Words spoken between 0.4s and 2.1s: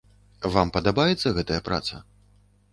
Вам падабаецца гэтая праца?